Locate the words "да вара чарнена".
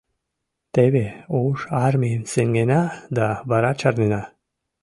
3.17-4.23